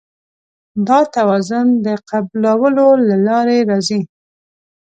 دا 0.87 0.99
توازن 1.15 1.67
د 1.85 1.87
قبلولو 2.09 2.87
له 3.07 3.15
لارې 3.27 3.57
راځي. 3.69 4.01